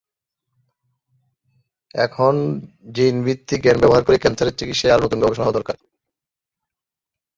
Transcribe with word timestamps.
এখন 1.95 2.33
জিনভিত্তিক 2.95 3.59
জ্ঞান 3.63 3.77
ব্যবহার 3.79 4.03
করে 4.03 4.17
ক্যানসারের 4.17 4.57
চিকিৎসায় 4.59 4.93
আরও 4.93 5.03
নতুন 5.05 5.19
গবেষণা 5.21 5.45
হওয়া 5.45 5.57
দরকার। 5.59 5.75